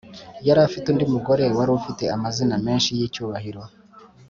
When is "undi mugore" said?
0.89-1.45